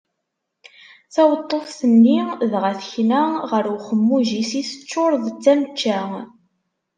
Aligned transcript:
Taweṭṭuft-nni 1.13 2.19
dɣa 2.51 2.71
tekna, 2.79 3.21
ɣer 3.51 3.65
uxemmuj-is 3.75 4.51
i 4.61 4.63
teččur 4.69 5.11
d 5.23 5.25
tamečča. 5.43 5.99